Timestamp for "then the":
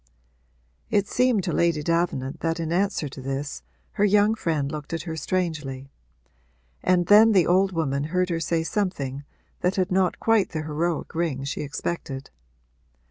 7.05-7.45